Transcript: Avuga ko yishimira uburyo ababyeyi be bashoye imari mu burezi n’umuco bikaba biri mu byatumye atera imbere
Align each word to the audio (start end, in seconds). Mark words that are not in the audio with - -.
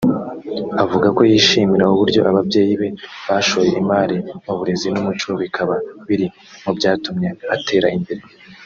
Avuga 0.83 1.07
ko 1.17 1.21
yishimira 1.31 1.83
uburyo 1.93 2.21
ababyeyi 2.29 2.73
be 2.81 2.89
bashoye 3.27 3.71
imari 3.81 4.17
mu 4.45 4.53
burezi 4.57 4.87
n’umuco 4.91 5.29
bikaba 5.41 5.75
biri 6.07 6.27
mu 6.63 6.71
byatumye 6.77 7.29
atera 7.57 7.87
imbere 7.97 8.23